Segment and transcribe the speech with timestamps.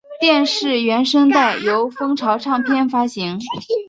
[0.19, 3.39] 电视原声带由风潮唱片发行。